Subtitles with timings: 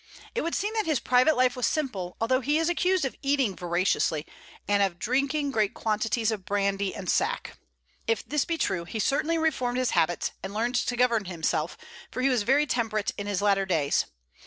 [0.33, 3.55] It would seem that his private life was simple, although he is accused of eating
[3.55, 4.25] voraciously,
[4.67, 7.59] and of drinking great quantities of brandy and sack.
[8.07, 11.77] If this be true, he certainly reformed his habits, and learned to govern himself,
[12.09, 14.07] for he was very temperate in his latter days.